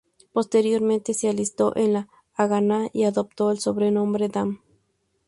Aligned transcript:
Posteriormente 0.33 1.13
se 1.13 1.29
alistó 1.29 1.73
en 1.77 1.93
la 1.93 2.07
Haganá 2.33 2.87
y 2.91 3.03
adoptó 3.03 3.51
el 3.51 3.59
sobrenombre 3.59 4.29
"Dan". 4.29 4.57